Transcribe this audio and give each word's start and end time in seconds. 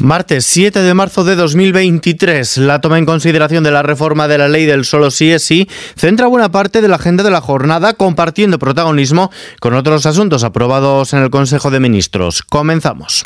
Martes 0.00 0.46
7 0.46 0.80
de 0.80 0.94
marzo 0.94 1.24
de 1.24 1.34
2023, 1.34 2.58
la 2.58 2.80
toma 2.80 2.98
en 2.98 3.06
consideración 3.06 3.64
de 3.64 3.70
la 3.70 3.82
reforma 3.82 4.28
de 4.28 4.38
la 4.38 4.48
ley 4.48 4.64
del 4.64 4.84
solo 4.84 5.10
sí 5.10 5.30
es 5.30 5.42
sí 5.42 5.68
centra 5.96 6.28
buena 6.28 6.50
parte 6.50 6.80
de 6.80 6.88
la 6.88 6.96
agenda 6.96 7.24
de 7.24 7.30
la 7.30 7.40
jornada 7.40 7.94
compartiendo 7.94 8.58
protagonismo 8.58 9.30
con 9.60 9.74
otros 9.74 10.06
asuntos 10.06 10.44
aprobados 10.44 11.12
en 11.12 11.22
el 11.22 11.30
Consejo 11.30 11.70
de 11.70 11.80
Ministros. 11.80 12.42
Comenzamos. 12.42 13.22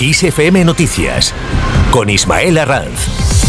ISFM 0.00 0.64
Noticias 0.64 1.32
con 1.90 2.10
Ismael 2.10 2.58
Arranz. 2.58 3.39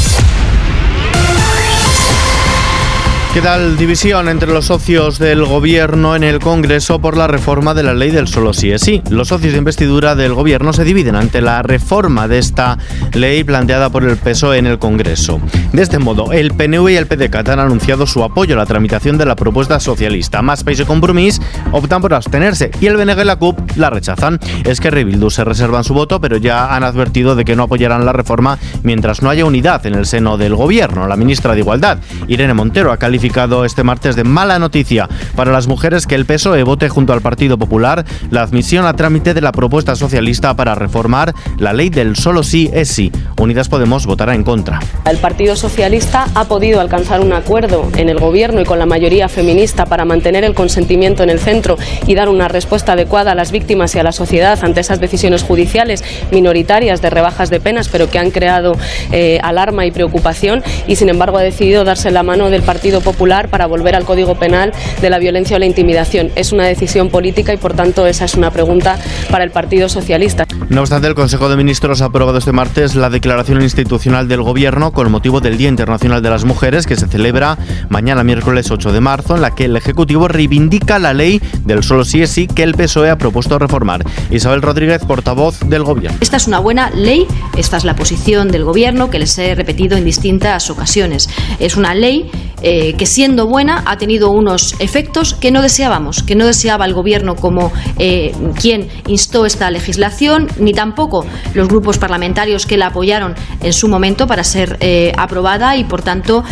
¿Qué 3.34 3.40
tal? 3.40 3.78
División 3.78 4.28
entre 4.28 4.52
los 4.52 4.66
socios 4.66 5.18
del 5.18 5.46
gobierno 5.46 6.18
en 6.18 6.24
el 6.24 6.40
Congreso 6.40 7.00
por 7.00 7.16
la 7.16 7.28
reforma 7.28 7.74
de 7.74 7.82
la 7.82 7.94
ley 7.94 8.12
del 8.12 8.28
solo 8.28 8.52
sí 8.52 8.72
es 8.72 8.82
sí. 8.82 9.02
Los 9.10 9.30
socios 9.30 9.54
de 9.54 9.58
investidura 9.58 10.16
del 10.16 10.34
gobierno 10.34 10.74
se 10.74 10.84
dividen 10.84 11.16
ante 11.16 11.42
la 11.42 11.64
reforma 11.64 12.28
de 12.28 12.40
esta 12.40 12.78
ley 13.14 13.46
planteada 13.46 13.90
por 13.90 14.04
el 14.04 14.18
PSOE 14.18 14.58
en 14.58 14.68
el 14.68 14.80
Congreso. 14.80 15.40
De 15.72 15.82
este 15.82 15.98
modo, 15.98 16.34
el 16.34 16.52
PNV 16.52 16.90
y 16.90 16.96
el 16.98 17.08
PDCAT 17.08 17.48
han 17.48 17.60
anunciado 17.60 18.06
su 18.06 18.22
apoyo 18.22 18.56
a 18.56 18.58
la 18.58 18.66
tramitación 18.66 19.18
de 19.18 19.26
la 19.26 19.38
propuesta 19.38 19.80
socialista. 19.80 20.42
Más 20.42 20.66
País 20.66 20.82
y 20.82 20.84
Compromís 20.84 21.42
optan 21.72 22.02
por 22.02 22.14
abstenerse 22.14 22.72
y 22.82 22.88
el 22.88 22.98
BNG 22.98 23.22
y 23.22 23.24
la 23.24 23.38
CUP 23.38 23.78
la 23.78 23.90
rechazan. 23.90 24.42
Es 24.66 24.82
que 24.82 24.92
Rebildu 24.92 25.30
se 25.30 25.46
reservan 25.46 25.86
su 25.86 25.94
voto, 25.94 26.20
pero 26.20 26.36
ya 26.36 26.76
han 26.76 26.84
advertido 26.84 27.38
de 27.38 27.46
que 27.46 27.56
no 27.56 27.64
apoyarán 27.64 28.06
la 28.06 28.12
reforma 28.12 28.60
mientras 28.84 29.22
no 29.22 29.30
haya 29.30 29.46
unidad 29.46 29.86
en 29.86 29.96
el 29.96 30.06
seno 30.06 30.38
del 30.38 30.54
gobierno. 30.54 31.08
La 31.08 31.16
ministra 31.16 31.54
de 31.54 31.62
Igualdad, 31.62 32.00
Irene 32.28 32.54
Montero, 32.54 32.92
ha 32.92 32.98
calificado 32.98 33.21
este 33.22 33.84
martes 33.84 34.16
de 34.16 34.24
mala 34.24 34.58
noticia 34.58 35.08
para 35.36 35.52
las 35.52 35.68
mujeres 35.68 36.08
que 36.08 36.16
el 36.16 36.26
PSOE 36.26 36.64
vote 36.64 36.90
junto 36.90 37.14
al 37.14 37.22
Partido 37.22 37.56
Popular 37.56 38.04
la 38.32 38.42
admisión 38.42 38.88
a 38.88 38.96
trámite 38.96 39.36
de 39.36 39.42
la 39.42 39.52
propuesta 39.52 39.96
socialista 39.96 40.56
para 40.56 40.74
reformar 40.74 41.36
la 41.60 41.72
ley 41.72 41.90
del 41.90 42.16
solo 42.16 42.42
sí 42.42 42.72
es 42.74 42.90
sí. 42.90 43.12
Unidas 43.38 43.70
Podemos 43.70 44.08
votará 44.08 44.34
en 44.34 44.44
contra. 44.44 44.80
El 45.06 45.18
Partido 45.18 45.56
Socialista 45.56 46.26
ha 46.34 46.46
podido 46.46 46.82
alcanzar 46.82 47.22
un 47.22 47.32
acuerdo 47.32 47.90
en 47.96 48.10
el 48.10 48.20
Gobierno 48.20 48.60
y 48.60 48.66
con 48.66 48.80
la 48.80 48.88
mayoría 48.88 49.30
feminista 49.30 49.86
para 49.86 50.04
mantener 50.04 50.44
el 50.44 50.56
consentimiento 50.56 51.22
en 51.22 51.30
el 51.30 51.40
centro 51.40 51.78
y 52.08 52.16
dar 52.16 52.28
una 52.28 52.48
respuesta 52.48 52.94
adecuada 52.94 53.34
a 53.34 53.36
las 53.36 53.52
víctimas 53.52 53.94
y 53.94 54.00
a 54.00 54.04
la 54.04 54.12
sociedad 54.12 54.58
ante 54.64 54.80
esas 54.82 55.00
decisiones 55.00 55.44
judiciales 55.44 56.04
minoritarias 56.32 57.04
de 57.04 57.12
rebajas 57.12 57.52
de 57.52 57.60
penas, 57.60 57.88
pero 57.88 58.10
que 58.10 58.18
han 58.18 58.32
creado 58.32 58.74
eh, 59.12 59.40
alarma 59.44 59.86
y 59.86 59.92
preocupación 59.92 60.64
y, 60.88 60.96
sin 60.96 61.10
embargo, 61.10 61.38
ha 61.38 61.44
decidido 61.44 61.84
darse 61.84 62.10
la 62.10 62.24
mano 62.24 62.50
del 62.50 62.64
Partido 62.64 63.00
Popular 63.00 63.11
Popular 63.12 63.50
para 63.50 63.66
volver 63.66 63.96
al 63.96 64.06
Código 64.06 64.36
Penal 64.36 64.72
de 65.02 65.10
la 65.10 65.20
violencia 65.20 65.58
o 65.58 65.60
la 65.60 65.66
intimidación. 65.66 66.32
Es 66.36 66.54
una 66.54 66.66
decisión 66.66 67.10
política 67.10 67.54
y, 67.54 67.58
por 67.58 67.74
tanto, 67.74 68.06
esa 68.06 68.26
es 68.26 68.36
una 68.36 68.52
pregunta 68.52 68.98
para 69.30 69.44
el 69.44 69.52
Partido 69.52 69.90
Socialista. 69.90 70.46
No 70.70 70.82
obstante, 70.82 71.08
el 71.08 71.16
Consejo 71.16 71.50
de 71.50 71.58
Ministros 71.58 72.02
ha 72.02 72.06
aprobado 72.06 72.38
este 72.38 72.54
martes 72.54 72.96
la 72.96 73.10
declaración 73.10 73.62
institucional 73.62 74.28
del 74.28 74.42
Gobierno 74.42 74.94
con 74.94 75.12
motivo 75.12 75.42
del 75.42 75.58
Día 75.58 75.68
Internacional 75.68 76.22
de 76.22 76.30
las 76.30 76.46
Mujeres, 76.46 76.88
que 76.88 76.96
se 76.96 77.08
celebra 77.08 77.58
mañana 77.90 78.24
miércoles 78.24 78.72
8 78.72 78.94
de 78.94 79.02
marzo, 79.02 79.36
en 79.36 79.42
la 79.42 79.54
que 79.54 79.66
el 79.66 79.76
Ejecutivo 79.76 80.30
reivindica 80.30 81.00
la 81.00 81.14
ley 81.14 81.42
del 81.66 81.84
solo 81.84 82.06
sí 82.06 82.22
es 82.22 82.30
sí 82.30 82.48
que 82.48 82.64
el 82.64 82.76
PSOE 82.76 83.10
ha 83.10 83.18
propuesto 83.18 83.60
reformar. 83.60 84.06
Isabel 84.30 84.62
Rodríguez, 84.62 85.04
portavoz 85.06 85.60
del 85.60 85.84
Gobierno. 85.84 86.18
Esta 86.22 86.38
es 86.38 86.48
una 86.48 86.60
buena 86.60 86.90
ley, 86.92 87.28
esta 87.58 87.78
es 87.78 87.84
la 87.84 87.96
posición 87.96 88.50
del 88.50 88.64
Gobierno 88.64 89.10
que 89.10 89.20
les 89.20 89.38
he 89.38 89.54
repetido 89.56 89.98
en 89.98 90.06
distintas 90.06 90.70
ocasiones. 90.70 91.30
Es 91.60 91.76
una 91.76 91.94
ley 91.94 92.30
eh, 92.64 92.94
que 93.02 93.08
siendo 93.08 93.48
buena 93.48 93.82
ha 93.88 93.98
tenido 93.98 94.30
unos 94.30 94.76
efectos 94.78 95.34
que 95.34 95.50
no 95.50 95.64
deseábamos, 95.64 96.22
que 96.22 96.36
no 96.36 96.46
deseaba 96.46 96.86
el 96.86 96.94
Gobierno 96.94 97.36
como 97.36 97.74
eh, 97.98 98.32
quien 98.54 98.90
instó 99.08 99.48
esta 99.48 99.72
legislación, 99.72 100.48
ni 100.60 100.72
tampoco 100.72 101.26
los 101.56 101.68
grupos 101.68 101.98
parlamentarios 101.98 102.68
que 102.68 102.78
la 102.78 102.90
apoyaron 102.90 103.34
en 103.64 103.74
su 103.74 103.88
momento 103.88 104.28
para 104.28 104.44
ser 104.44 104.78
eh, 104.82 105.14
aprobada. 105.18 105.76
Y, 105.78 105.86
por 105.86 106.04
tanto, 106.04 106.44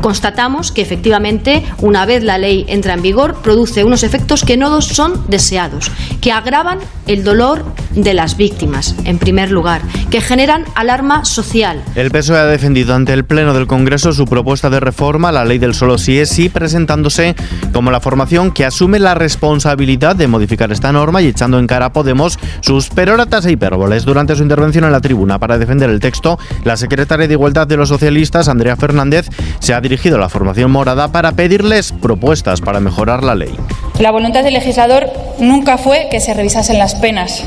constatamos 0.00 0.70
que 0.70 0.82
efectivamente, 0.82 1.64
una 1.78 2.06
vez 2.06 2.22
la 2.22 2.38
ley 2.38 2.66
entra 2.68 2.94
en 2.94 3.02
vigor, 3.02 3.42
produce 3.42 3.82
unos 3.82 4.04
efectos 4.04 4.44
que 4.44 4.56
no 4.56 4.80
son 4.82 5.24
deseados, 5.26 5.90
que 6.20 6.30
agravan 6.30 6.78
el 7.08 7.24
dolor 7.24 7.64
de 7.94 8.14
las 8.14 8.36
víctimas, 8.36 8.94
en 9.04 9.18
primer 9.18 9.50
lugar, 9.50 9.82
que 10.10 10.20
generan 10.20 10.64
alarma 10.74 11.24
social. 11.24 11.82
El 11.94 12.10
PSOE 12.10 12.38
ha 12.38 12.46
defendido 12.46 12.94
ante 12.94 13.12
el 13.12 13.24
Pleno 13.24 13.54
del 13.54 13.66
Congreso 13.66 14.12
su 14.12 14.24
propuesta 14.24 14.70
de 14.70 14.80
reforma 14.80 15.32
la 15.32 15.44
ley 15.44 15.58
del 15.58 15.74
solo 15.74 15.98
sí 15.98 16.18
es 16.18 16.30
sí, 16.30 16.48
presentándose 16.48 17.34
como 17.72 17.90
la 17.90 18.00
formación 18.00 18.52
que 18.52 18.64
asume 18.64 18.98
la 18.98 19.14
responsabilidad 19.14 20.16
de 20.16 20.28
modificar 20.28 20.72
esta 20.72 20.92
norma 20.92 21.22
y 21.22 21.26
echando 21.26 21.58
en 21.58 21.66
cara 21.66 21.86
a 21.86 21.92
Podemos 21.92 22.38
sus 22.60 22.88
peroratas 22.88 23.46
e 23.46 23.52
hipérboles. 23.52 24.04
Durante 24.04 24.36
su 24.36 24.42
intervención 24.42 24.84
en 24.84 24.92
la 24.92 25.00
tribuna 25.00 25.38
para 25.38 25.58
defender 25.58 25.90
el 25.90 26.00
texto, 26.00 26.38
la 26.64 26.76
secretaria 26.76 27.26
de 27.26 27.34
Igualdad 27.34 27.66
de 27.66 27.76
los 27.76 27.88
Socialistas, 27.88 28.48
Andrea 28.48 28.76
Fernández, 28.76 29.28
se 29.58 29.74
ha 29.74 29.80
dirigido 29.80 30.16
a 30.16 30.20
la 30.20 30.28
formación 30.28 30.70
morada 30.70 31.08
para 31.12 31.32
pedirles 31.32 31.92
propuestas 31.92 32.60
para 32.60 32.80
mejorar 32.80 33.24
la 33.24 33.34
ley. 33.34 33.54
La 34.00 34.10
voluntad 34.10 34.42
del 34.42 34.54
legislador 34.54 35.12
nunca 35.38 35.76
fue 35.76 36.08
que 36.10 36.20
se 36.20 36.32
revisasen 36.32 36.78
las 36.78 36.94
penas, 36.94 37.44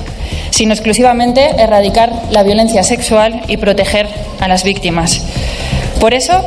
sino 0.51 0.71
exclusivamente 0.73 1.49
erradicar 1.57 2.11
la 2.29 2.43
violencia 2.43 2.83
sexual 2.83 3.41
y 3.47 3.57
proteger 3.57 4.07
a 4.39 4.47
las 4.47 4.63
víctimas. 4.63 5.25
Por 5.99 6.13
eso, 6.13 6.45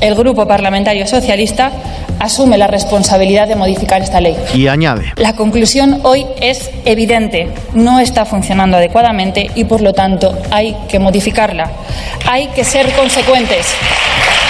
el 0.00 0.14
Grupo 0.14 0.46
Parlamentario 0.46 1.08
Socialista 1.08 1.72
asume 2.20 2.56
la 2.56 2.68
responsabilidad 2.68 3.48
de 3.48 3.56
modificar 3.56 4.00
esta 4.00 4.20
ley. 4.20 4.36
Y 4.54 4.68
añade. 4.68 5.12
La 5.16 5.34
conclusión 5.34 5.98
hoy 6.04 6.24
es 6.40 6.70
evidente. 6.84 7.48
No 7.74 7.98
está 7.98 8.24
funcionando 8.24 8.76
adecuadamente 8.76 9.50
y, 9.56 9.64
por 9.64 9.80
lo 9.80 9.92
tanto, 9.92 10.38
hay 10.52 10.76
que 10.88 11.00
modificarla. 11.00 11.68
Hay 12.28 12.46
que 12.48 12.62
ser 12.62 12.92
consecuentes 12.92 13.66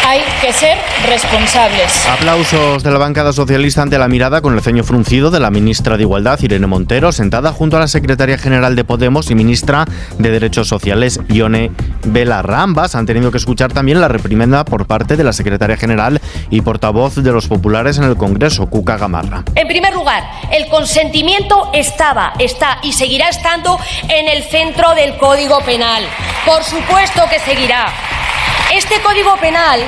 hay 0.05 0.21
que 0.41 0.53
ser 0.53 0.77
responsables. 1.09 2.07
Aplausos 2.09 2.83
de 2.83 2.91
la 2.91 2.99
bancada 2.99 3.33
socialista 3.33 3.83
ante 3.83 3.99
la 3.99 4.09
mirada 4.09 4.41
con 4.41 4.55
el 4.55 4.61
ceño 4.61 4.85
fruncido 4.85 5.31
de 5.31 5.41
la 5.41 5.51
ministra 5.51 5.97
de 5.97 6.03
Igualdad, 6.03 6.41
Irene 6.41 6.67
Montero, 6.67 7.13
sentada 7.13 7.53
junto 7.53 7.77
a 7.77 7.81
la 7.81 7.89
secretaria 7.89 8.39
general 8.39 8.77
de 8.77 8.85
Podemos 8.85 9.31
y 9.31 9.35
ministra 9.35 9.85
de 10.19 10.31
Derechos 10.31 10.69
Sociales, 10.69 11.21
Ione 11.29 11.71
Belarra. 12.05 12.63
Ambas 12.63 12.95
han 12.95 13.07
tenido 13.07 13.31
que 13.31 13.39
escuchar 13.39 13.73
también 13.73 14.01
la 14.01 14.09
reprimenda 14.09 14.65
por 14.65 14.87
parte 14.87 15.17
de 15.17 15.25
la 15.25 15.33
secretaria 15.33 15.77
general 15.77 16.21
y 16.51 16.61
portavoz 16.61 17.17
de 17.17 17.33
los 17.33 17.47
populares 17.47 17.99
en 17.99 18.05
el 18.05 18.17
Congreso, 18.17 18.67
Cuca 18.67 18.97
Gamarra. 18.97 19.45
En 19.55 19.69
primer 19.69 19.95
lugar, 19.95 20.25
el 20.51 20.69
consentimiento 20.69 21.71
estaba, 21.73 22.33
está 22.39 22.79
y 22.83 22.93
seguirá 22.93 23.29
estando 23.29 23.79
en 24.09 24.29
el 24.29 24.43
centro 24.45 24.95
del 24.95 25.17
Código 25.17 25.61
Penal. 25.61 26.05
Por 26.45 26.63
supuesto 26.65 27.23
que 27.31 27.39
seguirá. 27.39 27.87
Este 28.72 29.03
Código 29.03 29.37
Penal 29.37 29.81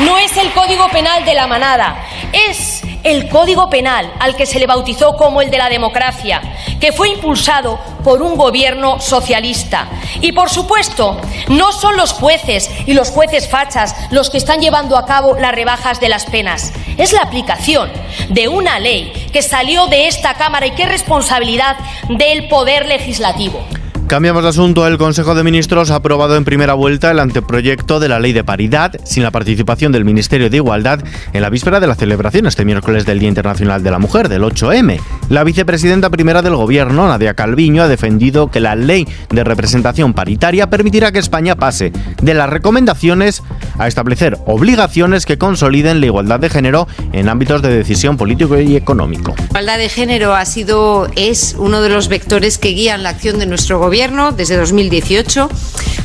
no 0.00 0.16
es 0.16 0.34
el 0.38 0.50
Código 0.52 0.88
Penal 0.88 1.26
de 1.26 1.34
la 1.34 1.46
manada, 1.46 2.02
es 2.32 2.82
el 3.04 3.28
Código 3.28 3.68
Penal 3.68 4.10
al 4.20 4.36
que 4.36 4.46
se 4.46 4.58
le 4.58 4.66
bautizó 4.66 5.16
como 5.18 5.42
el 5.42 5.50
de 5.50 5.58
la 5.58 5.68
democracia, 5.68 6.40
que 6.80 6.92
fue 6.92 7.10
impulsado 7.10 7.78
por 8.02 8.22
un 8.22 8.38
gobierno 8.38 9.00
socialista. 9.00 9.86
Y 10.22 10.32
por 10.32 10.48
supuesto, 10.48 11.20
no 11.48 11.72
son 11.72 11.98
los 11.98 12.14
jueces 12.14 12.70
y 12.86 12.94
los 12.94 13.10
jueces 13.10 13.50
fachas 13.50 13.94
los 14.10 14.30
que 14.30 14.38
están 14.38 14.62
llevando 14.62 14.96
a 14.96 15.04
cabo 15.04 15.36
las 15.38 15.54
rebajas 15.54 16.00
de 16.00 16.08
las 16.08 16.24
penas. 16.24 16.72
Es 16.96 17.12
la 17.12 17.20
aplicación 17.20 17.92
de 18.30 18.48
una 18.48 18.78
ley 18.78 19.12
que 19.30 19.42
salió 19.42 19.88
de 19.88 20.08
esta 20.08 20.32
Cámara 20.34 20.66
y 20.66 20.70
que 20.70 20.84
es 20.84 20.88
responsabilidad 20.88 21.76
del 22.08 22.48
Poder 22.48 22.86
Legislativo. 22.86 23.62
Cambiamos 24.08 24.42
de 24.42 24.48
asunto. 24.48 24.86
El 24.86 24.96
Consejo 24.96 25.34
de 25.34 25.44
Ministros 25.44 25.90
ha 25.90 25.96
aprobado 25.96 26.34
en 26.34 26.44
primera 26.46 26.72
vuelta 26.72 27.10
el 27.10 27.18
anteproyecto 27.18 28.00
de 28.00 28.08
la 28.08 28.18
Ley 28.18 28.32
de 28.32 28.42
Paridad, 28.42 28.98
sin 29.04 29.22
la 29.22 29.30
participación 29.30 29.92
del 29.92 30.06
Ministerio 30.06 30.48
de 30.48 30.56
Igualdad, 30.56 31.00
en 31.34 31.42
la 31.42 31.50
víspera 31.50 31.78
de 31.78 31.86
la 31.86 31.94
celebración 31.94 32.46
este 32.46 32.64
miércoles 32.64 33.04
del 33.04 33.18
Día 33.18 33.28
Internacional 33.28 33.82
de 33.82 33.90
la 33.90 33.98
Mujer, 33.98 34.30
del 34.30 34.44
8M. 34.44 34.98
La 35.28 35.44
vicepresidenta 35.44 36.08
primera 36.08 36.40
del 36.40 36.56
Gobierno, 36.56 37.06
Nadia 37.06 37.34
Calviño, 37.34 37.82
ha 37.82 37.88
defendido 37.88 38.50
que 38.50 38.60
la 38.60 38.76
Ley 38.76 39.06
de 39.28 39.44
Representación 39.44 40.14
Paritaria 40.14 40.70
permitirá 40.70 41.12
que 41.12 41.18
España 41.18 41.54
pase 41.54 41.92
de 42.22 42.32
las 42.32 42.48
recomendaciones 42.48 43.42
a 43.78 43.88
establecer 43.88 44.38
obligaciones 44.46 45.26
que 45.26 45.36
consoliden 45.36 46.00
la 46.00 46.06
igualdad 46.06 46.40
de 46.40 46.48
género 46.48 46.88
en 47.12 47.28
ámbitos 47.28 47.60
de 47.60 47.76
decisión 47.76 48.16
político 48.16 48.58
y 48.58 48.74
económico. 48.74 49.34
La 49.36 49.44
igualdad 49.60 49.78
de 49.78 49.88
género 49.90 50.34
ha 50.34 50.46
sido, 50.46 51.10
es 51.14 51.54
uno 51.58 51.82
de 51.82 51.90
los 51.90 52.08
vectores 52.08 52.56
que 52.56 52.70
guían 52.70 53.02
la 53.02 53.10
acción 53.10 53.38
de 53.38 53.44
nuestro 53.44 53.78
Gobierno 53.78 53.97
desde 53.98 54.56
2018 54.56 55.48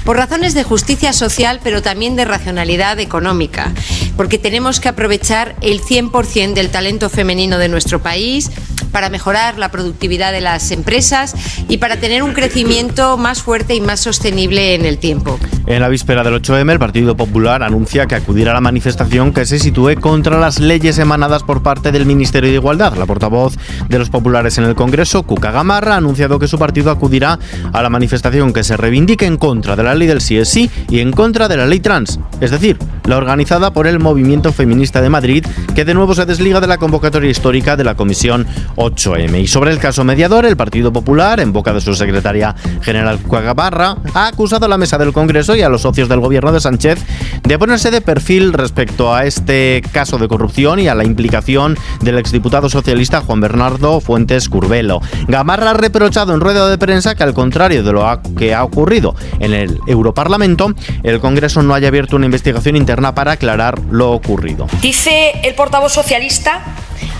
por 0.04 0.18
razones 0.18 0.56
de 0.56 0.64
justicia 0.64 1.14
social, 1.14 1.60
pero 1.64 1.84
también 1.84 2.16
de 2.16 2.26
racionalidad 2.26 3.00
económica, 3.00 3.72
porque 4.18 4.40
tenemos 4.40 4.80
que 4.80 4.90
aprovechar 4.90 5.56
el 5.62 5.80
100% 5.80 6.54
del 6.54 6.72
talento 6.72 7.12
femenino 7.12 7.60
de 7.60 7.70
nuestro 7.70 8.02
país 8.02 8.50
para 8.94 9.10
mejorar 9.10 9.58
la 9.58 9.70
productividad 9.70 10.32
de 10.32 10.40
las 10.40 10.72
empresas 10.72 11.36
y 11.68 11.80
para 11.80 11.98
tener 11.98 12.24
un 12.24 12.32
crecimiento 12.32 13.18
más 13.18 13.42
fuerte 13.42 13.76
y 13.76 13.82
más 13.82 14.00
sostenible 14.00 14.76
en 14.76 14.86
el 14.86 15.00
tiempo. 15.00 15.38
En 15.66 15.82
la 15.82 15.90
víspera 15.90 16.24
del 16.24 16.42
8M, 16.42 16.72
el 16.72 16.80
Partido 16.80 17.18
Popular 17.18 17.64
anuncia 17.64 18.06
que 18.06 18.16
acudirá 18.16 18.52
a 18.52 18.54
la 18.54 18.62
manifestación 18.62 19.34
que 19.34 19.46
se 19.46 19.60
sitúe 19.60 19.96
contra 20.00 20.40
las 20.40 20.60
leyes 20.60 20.98
emanadas 21.00 21.44
por 21.44 21.64
parte 21.64 21.92
del 21.92 22.06
Ministerio 22.06 22.50
de 22.50 22.56
Igualdad. 22.56 22.96
La 22.96 23.06
portavoz 23.06 23.56
de 23.90 24.00
los 24.00 24.10
populares 24.10 24.58
en 24.58 24.66
el 24.66 24.76
Congreso, 24.76 25.24
Cuca 25.24 25.52
Gamarra, 25.52 25.96
ha 25.96 25.98
anunciado 25.98 26.38
que 26.38 26.48
su 26.48 26.60
partido 26.60 26.92
acudirá 26.92 27.40
a 27.72 27.82
la 27.82 27.90
manifestación 27.90 28.54
que 28.54 28.64
se 28.64 28.78
reivindique 28.78 29.26
en 29.26 29.38
contra 29.38 29.76
de 29.76 29.84
la 29.84 29.96
ley 29.96 30.08
del 30.08 30.22
sí 30.22 30.70
y 30.90 31.00
en 31.00 31.12
contra 31.12 31.48
de 31.48 31.58
la 31.58 31.66
ley 31.66 31.80
trans, 31.80 32.20
es 32.40 32.52
decir, 32.52 32.78
la 33.06 33.18
organizada 33.18 33.72
por 33.74 33.88
el 33.88 34.00
Movimiento 34.00 34.54
Feminista 34.54 35.02
de 35.02 35.10
Madrid, 35.10 35.46
que 35.76 35.86
de 35.86 35.94
nuevo 35.94 36.14
se 36.14 36.26
desliga 36.26 36.62
de 36.62 36.68
la 36.68 36.78
convocatoria 36.78 37.30
histórica 37.30 37.76
de 37.76 37.84
la 37.84 37.96
Comisión 37.96 38.46
8M. 38.84 39.42
Y 39.42 39.48
sobre 39.48 39.72
el 39.72 39.80
caso 39.80 40.04
mediador, 40.04 40.46
el 40.46 40.58
Partido 40.58 40.92
Popular, 40.92 41.40
en 41.40 41.54
boca 41.54 41.74
de 41.74 41.82
su 41.82 41.96
secretaria 41.96 42.56
general 42.82 43.20
Cuagabarra, 43.20 43.98
ha 44.14 44.28
acusado 44.28 44.66
a 44.66 44.70
la 44.70 44.78
mesa 44.78 44.98
del 44.98 45.14
Congreso 45.14 45.56
y 45.56 45.62
a 45.62 45.70
los 45.70 45.82
socios 45.82 46.10
del 46.10 46.20
gobierno 46.20 46.52
de 46.52 46.60
Sánchez 46.60 47.00
de 47.44 47.60
ponerse 47.60 47.92
de 47.92 48.02
perfil 48.02 48.54
respecto 48.54 49.14
a 49.14 49.26
este 49.26 49.82
caso 49.92 50.18
de 50.18 50.28
corrupción 50.28 50.80
y 50.80 50.88
a 50.88 50.96
la 50.96 51.04
implicación 51.04 51.78
del 52.02 52.18
exdiputado 52.18 52.70
socialista 52.70 53.22
Juan 53.22 53.42
Bernardo 53.42 54.00
Fuentes 54.02 54.50
Curbelo. 54.50 55.02
Gamarra 55.28 55.72
ha 55.72 55.74
reprochado 55.74 56.34
en 56.34 56.42
rueda 56.42 56.70
de 56.70 56.78
prensa 56.78 57.16
que 57.16 57.24
al 57.24 57.34
contrario 57.34 57.84
de 57.84 57.94
lo 57.94 58.22
que 58.38 58.54
ha 58.54 58.64
ocurrido 58.64 59.16
en 59.40 59.54
el 59.54 59.80
Europarlamento, 59.88 60.74
el 61.04 61.20
Congreso 61.20 61.64
no 61.64 61.74
haya 61.74 61.88
abierto 61.88 62.16
una 62.16 62.26
investigación 62.26 62.76
interna 62.76 63.16
para 63.16 63.34
aclarar 63.34 63.80
lo 63.92 64.12
ocurrido. 64.12 64.68
Dice 64.82 65.32
el 65.44 65.56
portavoz 65.56 65.94
socialista 65.94 66.62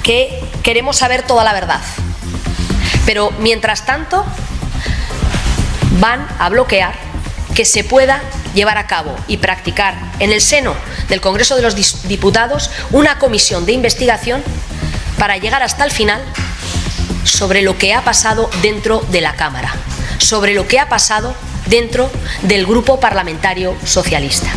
que 0.04 0.40
queremos 0.62 0.98
saber 0.98 1.24
toda 1.24 1.44
la 1.44 1.54
verdad. 1.54 1.82
Pero 3.06 3.32
mientras 3.40 3.86
tanto, 3.86 4.26
van 6.00 6.28
a 6.40 6.50
bloquear 6.50 6.94
que 7.56 7.66
se 7.66 7.84
pueda 7.84 8.22
llevar 8.54 8.78
a 8.78 8.88
cabo 8.88 9.16
y 9.28 9.38
practicar 9.38 9.96
en 10.20 10.32
el 10.32 10.42
seno 10.42 10.76
del 11.10 11.22
Congreso 11.22 11.56
de 11.56 11.62
los 11.62 12.04
Diputados 12.08 12.72
una 12.92 13.20
comisión 13.20 13.66
de 13.66 13.74
investigación 13.74 14.44
para 15.18 15.38
llegar 15.38 15.64
hasta 15.64 15.86
el 15.86 15.92
final 15.92 16.22
sobre 17.24 17.62
lo 17.62 17.78
que 17.78 17.94
ha 17.94 18.04
pasado 18.04 18.50
dentro 18.62 19.00
de 19.10 19.22
la 19.22 19.34
Cámara, 19.36 19.74
sobre 20.18 20.54
lo 20.54 20.68
que 20.68 20.80
ha 20.80 20.90
pasado 20.90 21.36
dentro 21.68 22.12
del 22.42 22.66
Grupo 22.66 23.00
Parlamentario 23.00 23.76
Socialista. 23.86 24.52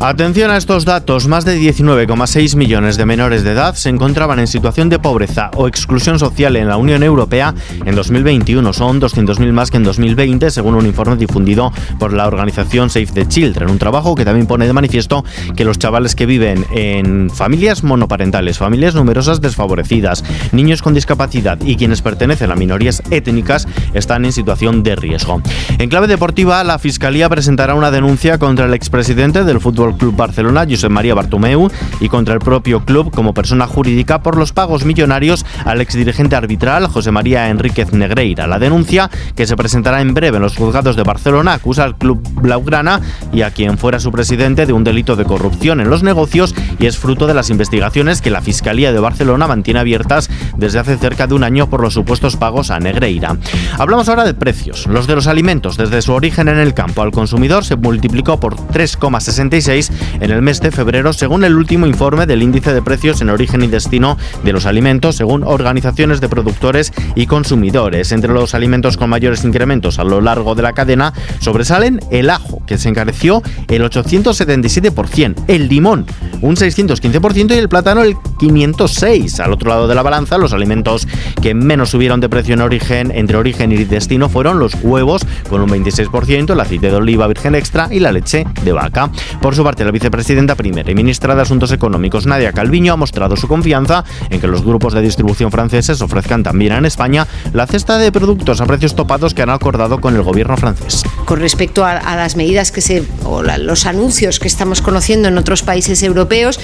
Atención 0.00 0.52
a 0.52 0.56
estos 0.56 0.84
datos, 0.84 1.26
más 1.26 1.44
de 1.44 1.58
19,6 1.58 2.54
millones 2.54 2.96
de 2.96 3.04
menores 3.04 3.42
de 3.42 3.50
edad 3.50 3.74
se 3.74 3.88
encontraban 3.88 4.38
en 4.38 4.46
situación 4.46 4.88
de 4.88 5.00
pobreza 5.00 5.50
o 5.56 5.66
exclusión 5.66 6.20
social 6.20 6.54
en 6.54 6.68
la 6.68 6.76
Unión 6.76 7.02
Europea 7.02 7.52
en 7.84 7.96
2021. 7.96 8.72
Son 8.72 9.00
200.000 9.00 9.50
más 9.50 9.72
que 9.72 9.78
en 9.78 9.82
2020, 9.82 10.52
según 10.52 10.76
un 10.76 10.86
informe 10.86 11.16
difundido 11.16 11.72
por 11.98 12.12
la 12.12 12.28
organización 12.28 12.90
Save 12.90 13.06
the 13.06 13.26
Children. 13.26 13.70
Un 13.70 13.78
trabajo 13.78 14.14
que 14.14 14.24
también 14.24 14.46
pone 14.46 14.68
de 14.68 14.72
manifiesto 14.72 15.24
que 15.56 15.64
los 15.64 15.80
chavales 15.80 16.14
que 16.14 16.26
viven 16.26 16.64
en 16.70 17.28
familias 17.28 17.82
monoparentales, 17.82 18.56
familias 18.56 18.94
numerosas 18.94 19.40
desfavorecidas, 19.40 20.22
niños 20.52 20.80
con 20.80 20.94
discapacidad 20.94 21.58
y 21.64 21.74
quienes 21.74 22.02
pertenecen 22.02 22.52
a 22.52 22.54
minorías 22.54 23.02
étnicas 23.10 23.66
están 23.94 24.24
en 24.24 24.32
situación 24.32 24.84
de 24.84 24.94
riesgo. 24.94 25.42
En 25.80 25.88
clave 25.88 26.06
deportiva, 26.06 26.62
la 26.62 26.78
Fiscalía 26.78 27.28
presentará 27.28 27.74
una 27.74 27.90
denuncia 27.90 28.38
contra 28.38 28.66
el 28.66 28.74
expresidente 28.74 29.42
del 29.42 29.58
fútbol 29.58 29.87
Club 29.96 30.16
Barcelona, 30.16 30.66
Josep 30.68 30.90
María 30.90 31.14
Bartomeu, 31.14 31.70
y 32.00 32.08
contra 32.08 32.34
el 32.34 32.40
propio 32.40 32.84
club 32.84 33.10
como 33.14 33.34
persona 33.34 33.66
jurídica 33.66 34.22
por 34.22 34.36
los 34.36 34.52
pagos 34.52 34.84
millonarios 34.84 35.46
al 35.64 35.80
exdirigente 35.80 36.36
arbitral 36.36 36.86
José 36.88 37.10
María 37.10 37.48
Enríquez 37.48 37.92
Negreira. 37.92 38.46
La 38.46 38.58
denuncia, 38.58 39.10
que 39.34 39.46
se 39.46 39.56
presentará 39.56 40.00
en 40.00 40.14
breve 40.14 40.36
en 40.36 40.42
los 40.42 40.56
juzgados 40.56 40.96
de 40.96 41.02
Barcelona, 41.02 41.54
acusa 41.54 41.84
al 41.84 41.96
club 41.96 42.20
Blaugrana 42.34 43.00
y 43.32 43.42
a 43.42 43.50
quien 43.50 43.78
fuera 43.78 44.00
su 44.00 44.10
presidente 44.10 44.66
de 44.66 44.72
un 44.72 44.84
delito 44.84 45.16
de 45.16 45.24
corrupción 45.24 45.80
en 45.80 45.90
los 45.90 46.02
negocios 46.02 46.54
y 46.78 46.86
es 46.86 46.98
fruto 46.98 47.26
de 47.26 47.34
las 47.34 47.50
investigaciones 47.50 48.20
que 48.20 48.30
la 48.30 48.40
Fiscalía 48.40 48.92
de 48.92 49.00
Barcelona 49.00 49.46
mantiene 49.46 49.80
abiertas 49.80 50.30
desde 50.56 50.78
hace 50.78 50.96
cerca 50.96 51.26
de 51.26 51.34
un 51.34 51.44
año 51.44 51.68
por 51.70 51.82
los 51.82 51.94
supuestos 51.94 52.36
pagos 52.36 52.70
a 52.70 52.80
Negreira. 52.80 53.36
Hablamos 53.78 54.08
ahora 54.08 54.24
de 54.24 54.34
precios. 54.34 54.86
Los 54.86 55.06
de 55.06 55.14
los 55.14 55.26
alimentos, 55.26 55.76
desde 55.76 56.02
su 56.02 56.12
origen 56.12 56.48
en 56.48 56.58
el 56.58 56.74
campo 56.74 57.02
al 57.02 57.12
consumidor, 57.12 57.64
se 57.64 57.76
multiplicó 57.76 58.40
por 58.40 58.56
3,66 58.56 59.77
en 60.20 60.30
el 60.30 60.42
mes 60.42 60.60
de 60.60 60.70
febrero, 60.70 61.12
según 61.12 61.44
el 61.44 61.56
último 61.56 61.86
informe 61.86 62.26
del 62.26 62.42
índice 62.42 62.74
de 62.74 62.82
precios 62.82 63.20
en 63.20 63.30
origen 63.30 63.62
y 63.62 63.68
destino 63.68 64.16
de 64.42 64.52
los 64.52 64.66
alimentos, 64.66 65.16
según 65.16 65.44
organizaciones 65.44 66.20
de 66.20 66.28
productores 66.28 66.92
y 67.14 67.26
consumidores. 67.26 68.12
Entre 68.12 68.32
los 68.32 68.54
alimentos 68.54 68.96
con 68.96 69.10
mayores 69.10 69.44
incrementos 69.44 69.98
a 69.98 70.04
lo 70.04 70.20
largo 70.20 70.54
de 70.54 70.62
la 70.62 70.72
cadena 70.72 71.12
sobresalen 71.40 72.00
el 72.10 72.30
ajo, 72.30 72.62
que 72.66 72.78
se 72.78 72.88
encareció 72.88 73.42
el 73.68 73.82
877%, 73.82 75.44
el 75.46 75.68
limón 75.68 76.06
un 76.40 76.56
615% 76.56 77.54
y 77.54 77.58
el 77.58 77.68
plátano 77.68 78.02
el 78.02 78.16
506. 78.38 79.40
Al 79.40 79.52
otro 79.52 79.70
lado 79.70 79.88
de 79.88 79.94
la 79.94 80.02
balanza, 80.02 80.38
los 80.38 80.52
alimentos 80.52 81.06
que 81.42 81.54
menos 81.54 81.90
subieron 81.90 82.20
de 82.20 82.28
precio 82.28 82.54
en 82.54 82.60
origen, 82.60 83.10
entre 83.14 83.36
origen 83.36 83.72
y 83.72 83.84
destino 83.84 84.28
fueron 84.28 84.58
los 84.58 84.74
huevos 84.82 85.26
con 85.48 85.60
un 85.60 85.68
26%, 85.70 86.52
el 86.52 86.60
aceite 86.60 86.90
de 86.90 86.96
oliva 86.96 87.26
virgen 87.26 87.54
extra 87.54 87.88
y 87.90 88.00
la 88.00 88.12
leche 88.12 88.46
de 88.64 88.72
vaca. 88.72 89.10
Por 89.40 89.54
su 89.54 89.64
parte, 89.68 89.84
la 89.84 89.90
vicepresidenta 89.90 90.54
primera 90.54 90.90
y 90.90 90.94
ministra 90.94 91.34
de 91.34 91.42
Asuntos 91.42 91.72
Económicos, 91.72 92.24
Nadia 92.24 92.54
Calviño, 92.54 92.94
ha 92.94 92.96
mostrado 92.96 93.36
su 93.36 93.48
confianza 93.48 94.02
en 94.30 94.40
que 94.40 94.46
los 94.46 94.64
grupos 94.64 94.94
de 94.94 95.02
distribución 95.02 95.50
franceses 95.50 96.00
ofrezcan 96.00 96.42
también 96.42 96.72
en 96.72 96.86
España 96.86 97.26
la 97.52 97.66
cesta 97.66 97.98
de 97.98 98.10
productos 98.10 98.62
a 98.62 98.64
precios 98.64 98.96
topados 98.96 99.34
que 99.34 99.42
han 99.42 99.50
acordado 99.50 100.00
con 100.00 100.16
el 100.16 100.22
gobierno 100.22 100.56
francés. 100.56 101.02
Con 101.26 101.40
respecto 101.40 101.84
a, 101.84 102.16
las 102.16 102.34
medidas 102.34 102.72
que 102.72 102.80
se, 102.80 103.04
o 103.24 103.42
los 103.42 103.84
anuncios 103.84 104.38
que 104.38 104.48
estamos 104.48 104.80
conociendo 104.80 105.28
en 105.28 105.36
otros 105.36 105.62
países 105.62 106.02
europeos, 106.02 106.58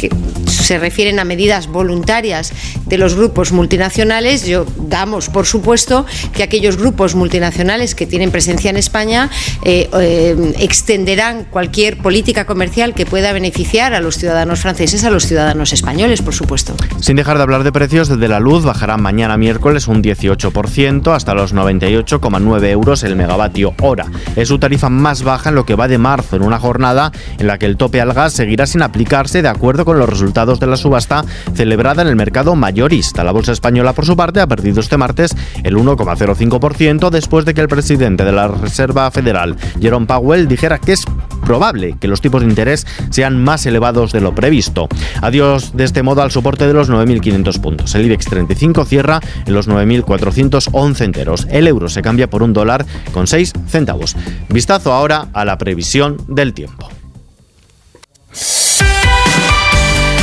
que 0.00 0.10
se 0.46 0.78
refieren 0.78 1.18
a 1.18 1.24
medidas 1.24 1.66
voluntarias 1.66 2.52
de 2.86 2.98
los 2.98 3.14
grupos 3.14 3.52
multinacionales, 3.52 4.46
yo 4.46 4.64
damos 4.78 5.28
por 5.28 5.46
supuesto 5.46 6.06
que 6.32 6.42
aquellos 6.42 6.76
grupos 6.76 7.14
multinacionales 7.14 7.94
que 7.94 8.06
tienen 8.06 8.30
presencia 8.30 8.70
en 8.70 8.76
España 8.76 9.30
eh, 9.64 9.88
eh, 9.92 10.54
extenderán 10.58 11.44
cualquier 11.44 11.98
política 11.98 12.46
comercial 12.46 12.94
que 12.94 13.06
pueda 13.06 13.32
beneficiar 13.32 13.94
a 13.94 14.00
los 14.00 14.16
ciudadanos 14.16 14.60
franceses, 14.60 15.04
a 15.04 15.10
los 15.10 15.26
ciudadanos 15.26 15.72
españoles, 15.72 16.22
por 16.22 16.34
supuesto. 16.34 16.74
Sin 17.00 17.16
dejar 17.16 17.36
de 17.36 17.42
hablar 17.42 17.62
de 17.62 17.72
precios, 17.72 18.08
desde 18.08 18.28
la 18.28 18.40
luz 18.40 18.64
bajará 18.64 18.96
mañana 18.96 19.36
miércoles 19.36 19.86
un 19.88 20.02
18% 20.02 21.14
hasta 21.14 21.34
los 21.34 21.54
98,9 21.54 22.66
euros 22.68 23.02
el 23.02 23.16
megavatio 23.16 23.74
hora. 23.80 24.06
Es 24.36 24.48
su 24.48 24.58
tarifa 24.58 24.88
más 24.88 25.22
baja 25.22 25.50
en 25.50 25.56
lo 25.56 25.66
que 25.66 25.74
va 25.74 25.88
de 25.88 25.98
marzo, 25.98 26.36
en 26.36 26.42
una 26.42 26.58
jornada 26.58 27.12
en 27.38 27.46
la 27.46 27.58
que 27.58 27.66
el 27.66 27.76
tope 27.76 28.00
al 28.00 28.12
gas 28.12 28.32
seguirá 28.32 28.66
sin 28.66 28.82
aplicarse 28.82 29.42
de 29.42 29.48
acuerdo 29.48 29.84
con 29.84 29.89
los 29.98 30.08
resultados 30.08 30.60
de 30.60 30.66
la 30.66 30.76
subasta 30.76 31.24
celebrada 31.54 32.02
en 32.02 32.08
el 32.08 32.16
mercado 32.16 32.54
mayorista. 32.54 33.24
La 33.24 33.32
bolsa 33.32 33.52
española, 33.52 33.92
por 33.92 34.06
su 34.06 34.16
parte, 34.16 34.40
ha 34.40 34.46
perdido 34.46 34.80
este 34.80 34.96
martes 34.96 35.36
el 35.62 35.76
1,05% 35.76 37.10
después 37.10 37.44
de 37.44 37.54
que 37.54 37.60
el 37.60 37.68
presidente 37.68 38.24
de 38.24 38.32
la 38.32 38.48
Reserva 38.48 39.10
Federal, 39.10 39.56
Jerome 39.80 40.06
Powell, 40.06 40.48
dijera 40.48 40.78
que 40.78 40.92
es 40.92 41.04
probable 41.44 41.96
que 41.98 42.08
los 42.08 42.20
tipos 42.20 42.42
de 42.42 42.48
interés 42.48 42.86
sean 43.10 43.42
más 43.42 43.66
elevados 43.66 44.12
de 44.12 44.20
lo 44.20 44.34
previsto. 44.34 44.88
Adiós 45.20 45.76
de 45.76 45.84
este 45.84 46.02
modo 46.02 46.22
al 46.22 46.30
soporte 46.30 46.66
de 46.66 46.74
los 46.74 46.90
9.500 46.90 47.60
puntos. 47.60 47.94
El 47.94 48.06
IBEX 48.06 48.26
35 48.26 48.84
cierra 48.84 49.20
en 49.46 49.54
los 49.54 49.68
9.411 49.68 51.04
enteros. 51.04 51.46
El 51.50 51.66
euro 51.66 51.88
se 51.88 52.02
cambia 52.02 52.30
por 52.30 52.42
un 52.42 52.52
dólar 52.52 52.86
con 53.12 53.26
6 53.26 53.52
centavos. 53.66 54.16
Vistazo 54.48 54.92
ahora 54.92 55.28
a 55.32 55.44
la 55.44 55.58
previsión 55.58 56.16
del 56.28 56.54
tiempo. 56.54 56.88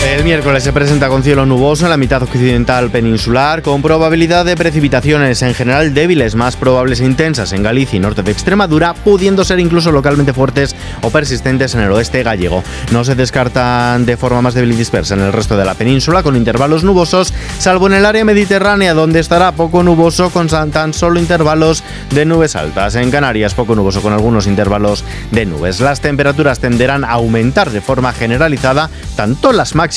El 0.07 0.23
miércoles 0.23 0.63
se 0.63 0.71
presenta 0.71 1.09
con 1.09 1.21
cielo 1.21 1.45
nuboso 1.45 1.83
en 1.83 1.89
la 1.89 1.97
mitad 1.97 2.23
occidental 2.23 2.89
peninsular, 2.89 3.61
con 3.61 3.81
probabilidad 3.81 4.45
de 4.45 4.55
precipitaciones 4.55 5.41
en 5.41 5.53
general 5.53 5.93
débiles, 5.93 6.33
más 6.33 6.55
probables 6.55 7.01
e 7.01 7.05
intensas 7.05 7.51
en 7.51 7.61
Galicia 7.61 7.97
y 7.97 7.99
norte 7.99 8.23
de 8.23 8.31
Extremadura, 8.31 8.93
pudiendo 8.93 9.43
ser 9.43 9.59
incluso 9.59 9.91
localmente 9.91 10.31
fuertes 10.31 10.77
o 11.01 11.09
persistentes 11.09 11.75
en 11.75 11.81
el 11.81 11.91
oeste 11.91 12.23
gallego. 12.23 12.63
No 12.91 13.03
se 13.03 13.15
descartan 13.15 14.05
de 14.05 14.15
forma 14.15 14.41
más 14.41 14.53
débil 14.53 14.71
y 14.71 14.77
dispersa 14.77 15.13
en 15.13 15.19
el 15.19 15.33
resto 15.33 15.57
de 15.57 15.65
la 15.65 15.75
península, 15.75 16.23
con 16.23 16.37
intervalos 16.37 16.85
nubosos, 16.85 17.33
salvo 17.59 17.87
en 17.87 17.95
el 17.95 18.05
área 18.05 18.23
mediterránea, 18.23 18.93
donde 18.93 19.19
estará 19.19 19.51
poco 19.51 19.83
nuboso 19.83 20.29
con 20.29 20.47
tan 20.47 20.93
solo 20.93 21.19
intervalos 21.19 21.83
de 22.11 22.25
nubes 22.25 22.55
altas. 22.55 22.95
En 22.95 23.11
Canarias, 23.11 23.53
poco 23.53 23.75
nuboso 23.75 24.01
con 24.01 24.13
algunos 24.13 24.47
intervalos 24.47 25.03
de 25.31 25.45
nubes. 25.45 25.81
Las 25.81 25.99
temperaturas 25.99 26.59
tenderán 26.59 27.03
a 27.03 27.11
aumentar 27.11 27.71
de 27.71 27.81
forma 27.81 28.13
generalizada, 28.13 28.89
tanto 29.17 29.51
las 29.51 29.75
máximas 29.75 29.96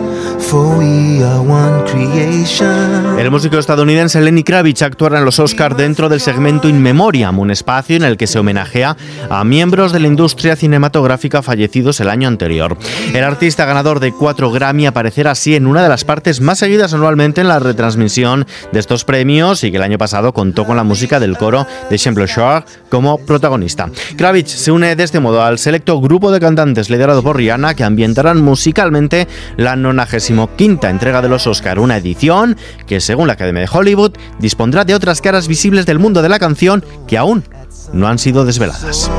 El 3.17 3.29
músico 3.29 3.57
estadounidense 3.57 4.19
Lenny 4.19 4.43
Kravitz 4.43 4.81
actuará 4.81 5.19
en 5.19 5.25
los 5.25 5.39
Oscars 5.39 5.77
dentro 5.77 6.09
del 6.09 6.19
segmento 6.19 6.67
In 6.67 6.81
Memoriam, 6.81 7.37
un 7.39 7.51
espacio 7.51 7.95
en 7.95 8.03
el 8.03 8.17
que 8.17 8.27
se 8.27 8.39
homenajea 8.39 8.97
a 9.29 9.43
miembros 9.43 9.91
de 9.91 9.99
la 9.99 10.07
industria 10.07 10.55
cinematográfica 10.55 11.41
fallecidos 11.41 11.99
el 11.99 12.09
año 12.09 12.27
anterior. 12.27 12.77
El 13.13 13.23
artista 13.23 13.65
ganador 13.65 13.99
de 13.99 14.11
cuatro 14.11 14.51
Grammy 14.51 14.87
aparecerá 14.87 15.31
así 15.31 15.55
en 15.55 15.67
una 15.67 15.83
de 15.83 15.89
las 15.89 16.03
partes 16.03 16.41
más 16.41 16.59
seguidas 16.59 16.93
anualmente 16.93 17.41
en 17.41 17.47
la 17.47 17.59
retransmisión 17.59 18.47
de 18.71 18.79
estos 18.79 19.05
premios 19.05 19.63
y 19.63 19.71
que 19.71 19.77
el 19.77 19.83
año 19.83 19.97
pasado 19.97 20.33
contó 20.33 20.65
con 20.65 20.75
la 20.75 20.83
música 20.83 21.19
del 21.19 21.37
coro 21.37 21.67
de 21.89 21.97
Champlain 21.97 22.27
Shore 22.27 22.65
como 22.89 23.19
protagonista. 23.19 23.89
Kravitz 24.17 24.51
se 24.51 24.71
une 24.71 24.95
de 24.95 25.03
este 25.03 25.19
modo 25.19 25.43
al 25.43 25.59
selecto 25.59 26.01
grupo 26.01 26.31
de 26.31 26.39
cantantes 26.39 26.89
liderado 26.89 27.21
por 27.23 27.37
Rihanna 27.37 27.75
que 27.75 27.83
ambientarán 27.83 28.41
musicalmente 28.41 29.27
la 29.57 29.75
95 30.31 30.87
entrega 30.87 31.21
de 31.21 31.29
los 31.29 31.47
Oscar, 31.47 31.79
una 31.79 31.97
edición 31.97 32.57
que, 32.85 32.99
según 32.99 33.27
la 33.27 33.33
Academia 33.33 33.61
de 33.61 33.69
Hollywood, 33.71 34.13
dispondrá 34.39 34.85
de 34.85 34.95
otras 34.95 35.21
caras 35.21 35.47
visibles 35.47 35.85
del 35.85 35.99
mundo 35.99 36.21
de 36.21 36.29
la 36.29 36.39
canción 36.39 36.83
que 37.07 37.17
aún 37.17 37.43
no 37.93 38.07
han 38.07 38.19
sido 38.19 38.45
desveladas. 38.45 39.09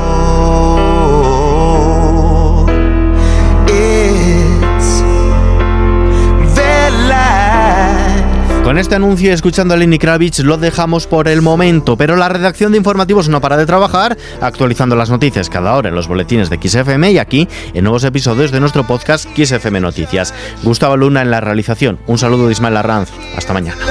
Con 8.63 8.77
este 8.77 8.95
anuncio 8.95 9.29
y 9.29 9.33
escuchando 9.33 9.73
a 9.73 9.77
Lenny 9.77 9.99
Kravitz 9.99 10.39
lo 10.39 10.57
dejamos 10.57 11.05
por 11.05 11.27
el 11.27 11.41
momento, 11.41 11.97
pero 11.97 12.15
la 12.15 12.29
redacción 12.29 12.71
de 12.71 12.77
informativos 12.77 13.27
no 13.27 13.41
para 13.41 13.57
de 13.57 13.65
trabajar, 13.65 14.17
actualizando 14.39 14.95
las 14.95 15.09
noticias 15.09 15.49
cada 15.49 15.75
hora 15.75 15.89
en 15.89 15.95
los 15.95 16.07
boletines 16.07 16.49
de 16.49 16.57
XFM 16.61 17.11
y 17.11 17.17
aquí 17.17 17.49
en 17.73 17.83
nuevos 17.83 18.05
episodios 18.05 18.51
de 18.51 18.61
nuestro 18.61 18.87
podcast 18.87 19.27
XFM 19.35 19.81
Noticias. 19.81 20.33
Gustavo 20.63 20.95
Luna 20.95 21.21
en 21.21 21.31
la 21.31 21.41
realización. 21.41 21.99
Un 22.07 22.17
saludo 22.17 22.45
de 22.47 22.53
Ismael 22.53 22.77
Arranz. 22.77 23.09
Hasta 23.35 23.51
mañana. 23.51 23.81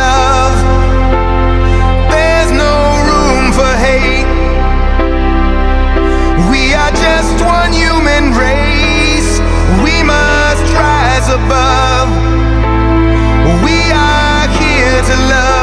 love. 15.19 15.62